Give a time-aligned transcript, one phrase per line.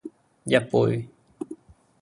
[0.45, 1.07] 一杯